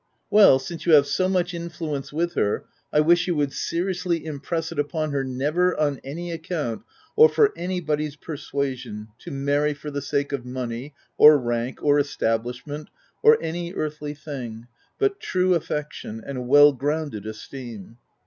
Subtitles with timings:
[0.19, 4.25] '* "Well, since you have so much influence with her, I wish you would seriously
[4.25, 6.81] impress it upon her, never, on any account,
[7.15, 11.99] or for any body's persuasion, to marry for the sake of money, or rank, or
[11.99, 12.89] establishment,
[13.21, 14.65] or any earthly thing,
[14.97, 17.99] but true affection and well grounded esteem.